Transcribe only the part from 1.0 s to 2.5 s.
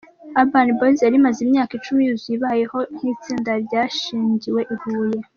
yari imaze imyaka icumi yuzuye